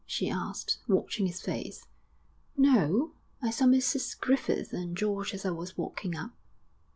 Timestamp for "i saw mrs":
3.39-4.19